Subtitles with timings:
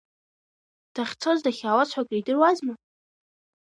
[0.93, 2.73] Дахьцоз дахьаауаз ҳәа акридыруазма?